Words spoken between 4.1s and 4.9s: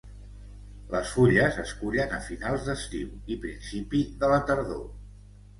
de la tardor.